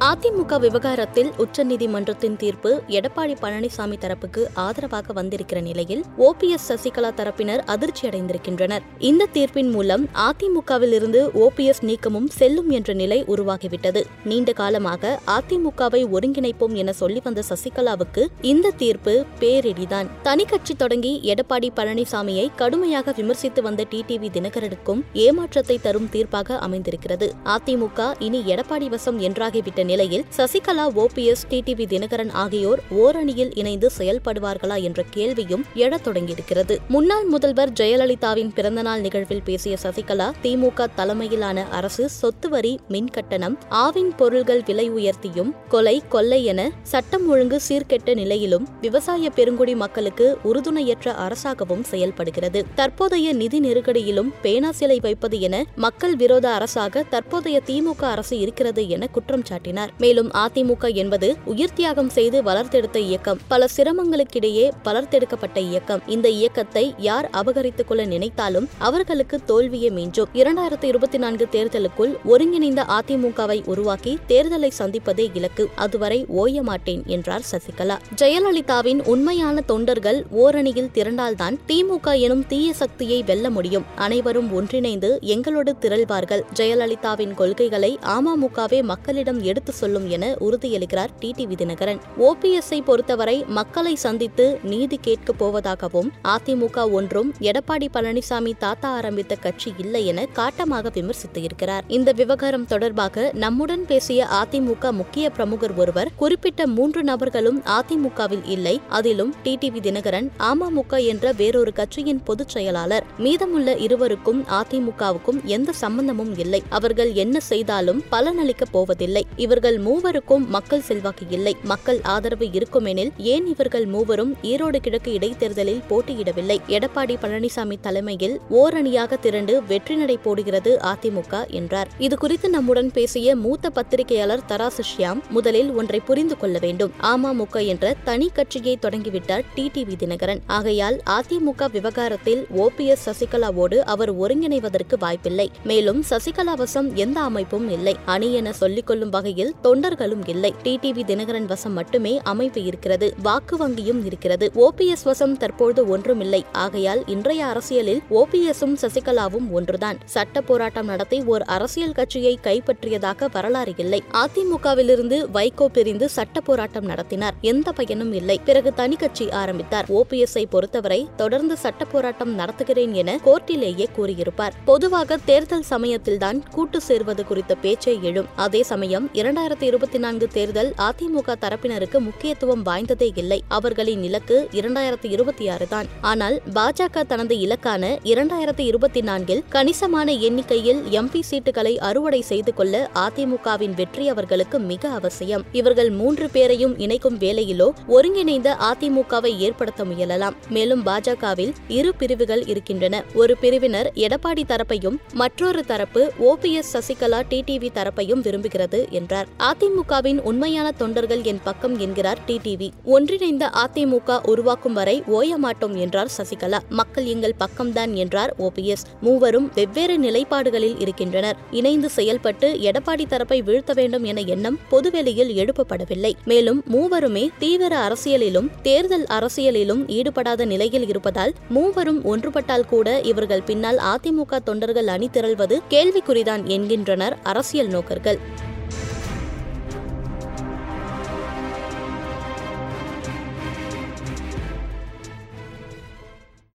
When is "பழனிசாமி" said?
3.42-3.96, 97.94-98.52, 127.22-127.76